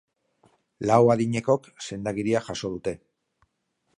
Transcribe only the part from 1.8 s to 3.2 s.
sendagiria jaso dute.